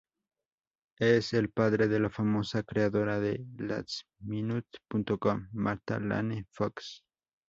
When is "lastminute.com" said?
3.59-5.49